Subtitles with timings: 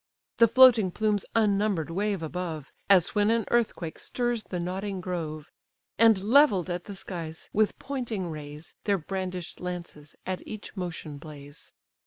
[0.39, 5.51] The floating plumes unnumber'd wave above, As when an earthquake stirs the nodding grove;
[5.99, 11.73] And levell'd at the skies with pointing rays, Their brandish'd lances at each motion blaze.